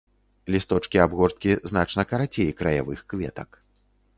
[0.53, 3.49] Лісточкі абгорткі значна карацей краявых кветак.